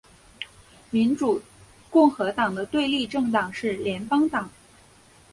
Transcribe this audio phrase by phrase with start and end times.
[0.89, 1.39] 民主
[1.91, 4.49] 共和党的对立政党是联邦党。